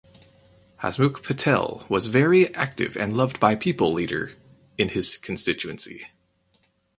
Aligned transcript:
Hasmukh 0.81 1.21
Patel 1.21 1.85
was 1.87 2.07
very 2.07 2.51
active 2.55 2.97
and 2.97 3.15
loved 3.15 3.39
by 3.39 3.53
people 3.53 3.93
leader 3.93 4.31
in 4.75 4.89
his 4.89 5.15
constituency. 5.15 6.07